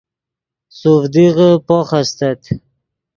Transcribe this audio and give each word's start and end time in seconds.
سوڤدیغے 0.77 1.49
پوخ 1.67 1.89
استت 1.99 2.41